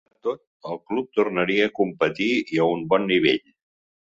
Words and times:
Malgrat 0.03 0.27
tot, 0.27 0.39
el 0.69 0.79
club 0.91 1.11
tornaria 1.19 1.67
a 1.69 1.73
competir 1.81 2.31
i 2.57 2.61
a 2.65 2.69
un 2.79 2.85
bon 2.95 3.09
nivell. 3.13 3.45